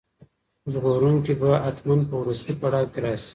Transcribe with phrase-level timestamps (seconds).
[0.71, 3.29] ژغورونکی به حتماً په وروستي پړاو کې راشي.